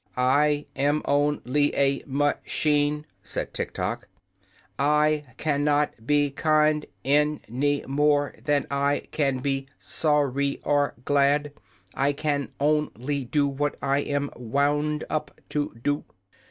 "I 0.17 0.65
am 0.75 1.03
on 1.05 1.43
ly 1.45 1.69
a 1.75 2.03
ma 2.07 2.33
chine," 2.43 3.05
said 3.21 3.53
Tiktok. 3.53 4.07
"I 4.79 5.25
can 5.37 5.63
not 5.63 6.07
be 6.07 6.31
kind 6.31 6.87
an 7.05 7.41
y 7.47 7.83
more 7.87 8.33
than 8.43 8.65
I 8.71 9.03
can 9.11 9.43
be 9.43 9.67
sor 9.77 10.27
ry 10.31 10.57
or 10.63 10.95
glad. 11.05 11.51
I 11.93 12.13
can 12.13 12.51
on 12.57 12.89
ly 12.97 13.21
do 13.29 13.47
what 13.47 13.75
I 13.79 13.99
am 13.99 14.31
wound 14.35 15.03
up 15.07 15.39
to 15.49 15.75
do." 15.83 16.03